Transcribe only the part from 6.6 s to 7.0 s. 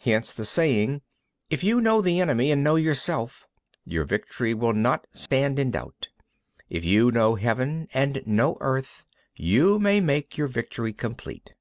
if